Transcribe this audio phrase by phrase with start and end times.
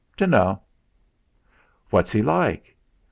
[0.17, 0.63] "Dunno."
[1.91, 2.75] "What's he like?"